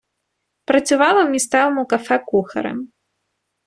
Працювала 0.65 1.25
в 1.25 1.29
місцевому 1.29 1.85
кафе 1.85 2.23
кухарем. 2.27 2.91